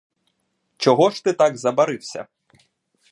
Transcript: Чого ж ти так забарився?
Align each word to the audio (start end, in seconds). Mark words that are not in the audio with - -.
Чого 0.77 1.09
ж 1.09 1.23
ти 1.23 1.33
так 1.33 1.57
забарився? 1.57 2.27